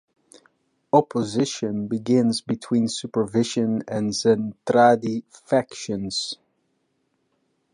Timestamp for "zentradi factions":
4.09-6.39